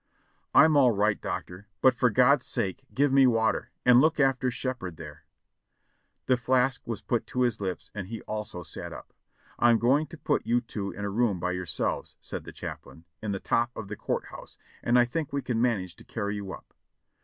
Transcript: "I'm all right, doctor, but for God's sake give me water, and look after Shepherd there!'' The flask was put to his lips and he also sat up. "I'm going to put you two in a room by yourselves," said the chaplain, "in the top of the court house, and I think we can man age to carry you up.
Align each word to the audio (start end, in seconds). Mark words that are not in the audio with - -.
"I'm 0.55 0.75
all 0.75 0.89
right, 0.89 1.21
doctor, 1.21 1.67
but 1.79 1.93
for 1.93 2.09
God's 2.09 2.47
sake 2.47 2.85
give 2.91 3.13
me 3.13 3.27
water, 3.27 3.69
and 3.85 4.01
look 4.01 4.19
after 4.19 4.49
Shepherd 4.49 4.97
there!'' 4.97 5.25
The 6.25 6.37
flask 6.37 6.81
was 6.87 7.03
put 7.03 7.27
to 7.27 7.43
his 7.43 7.61
lips 7.61 7.91
and 7.93 8.07
he 8.07 8.23
also 8.23 8.63
sat 8.63 8.91
up. 8.93 9.13
"I'm 9.59 9.77
going 9.77 10.07
to 10.07 10.17
put 10.17 10.43
you 10.43 10.59
two 10.59 10.89
in 10.89 11.05
a 11.05 11.09
room 11.11 11.39
by 11.39 11.51
yourselves," 11.51 12.15
said 12.19 12.45
the 12.45 12.51
chaplain, 12.51 13.05
"in 13.21 13.31
the 13.31 13.39
top 13.39 13.69
of 13.75 13.89
the 13.89 13.95
court 13.95 14.29
house, 14.29 14.57
and 14.81 14.97
I 14.97 15.05
think 15.05 15.31
we 15.31 15.43
can 15.43 15.61
man 15.61 15.81
age 15.81 15.95
to 15.97 16.03
carry 16.03 16.35
you 16.35 16.51
up. 16.51 16.73